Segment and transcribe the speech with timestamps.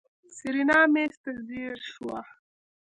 [0.37, 2.19] سېرېنا مېز ته ځير شوه.